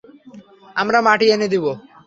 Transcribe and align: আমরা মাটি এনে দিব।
আমরা 0.75 0.99
মাটি 1.01 1.25
এনে 1.33 1.47
দিব। 1.53 1.65